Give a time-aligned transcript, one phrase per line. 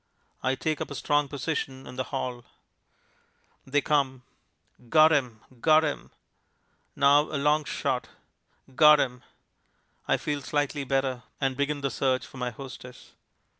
[0.41, 2.43] I take up a strong position in the hall.
[3.67, 4.23] They come...
[4.89, 6.09] Got him got him!
[6.95, 8.09] Now a long shot
[8.73, 9.21] got him!
[10.07, 13.11] I feel slightly better, and begin the search for my hostess....